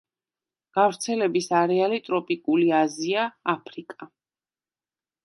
გავრცელების 0.77 1.49
არეალი 1.59 1.99
ტროპიკული 2.07 2.71
აზია, 2.79 3.27
აფრიკა. 3.55 4.09